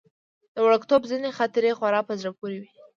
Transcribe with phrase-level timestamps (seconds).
[0.53, 2.69] د وړکتوب ځينې خاطرې خورا په زړه پورې وي.